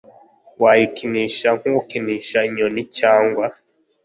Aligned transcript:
Wayikinisha 0.61 1.49
nk 1.59 1.65
ukinisha 1.81 2.39
inyoni 2.49 2.81
Cyangwa 2.97 3.45